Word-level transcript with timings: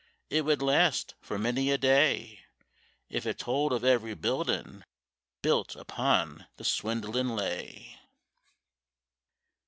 It 0.31 0.45
would 0.45 0.63
last 0.63 1.13
for 1.21 1.37
many 1.37 1.69
a 1.69 1.77
day 1.77 2.39
If 3.07 3.27
it 3.27 3.37
told 3.37 3.71
of 3.71 3.83
every 3.83 4.15
buildin' 4.15 4.83
built 5.43 5.75
upon 5.75 6.47
the 6.57 6.63
swindlin' 6.63 7.35
lay. 7.35 7.99